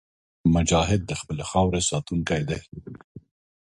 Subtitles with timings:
[0.55, 2.59] مجاهد د خپلې خاورې ساتونکی دی.